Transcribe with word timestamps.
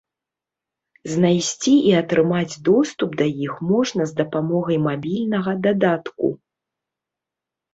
Знайсці 1.15 1.73
і 1.89 1.91
атрымаць 2.01 2.57
доступ 2.71 3.09
да 3.19 3.27
іх 3.49 3.53
можна 3.73 4.03
з 4.13 4.17
дапамогай 4.23 4.77
мабільнага 4.89 5.51
дадатку. 5.67 6.27